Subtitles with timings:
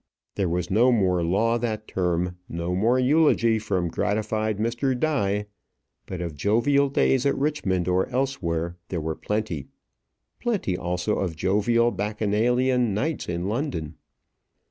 [0.33, 4.99] There was no more law that term; no more eulogy from gratified Mr.
[4.99, 5.45] Die;
[6.07, 9.67] but of jovial days at Richmond or elsewhere there were plenty;
[10.39, 13.93] plenty also of jovial Bacchanalian nights in London.